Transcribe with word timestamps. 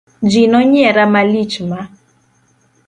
Ji 0.31 0.41
nonyiera 0.51 1.03
malich 1.13 1.57
ma. 1.69 1.81